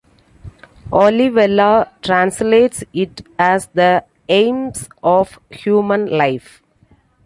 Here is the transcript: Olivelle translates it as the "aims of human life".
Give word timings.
Olivelle 0.91 1.87
translates 2.01 2.83
it 2.91 3.21
as 3.37 3.67
the 3.75 4.03
"aims 4.29 4.89
of 5.03 5.37
human 5.51 6.07
life". 6.07 6.63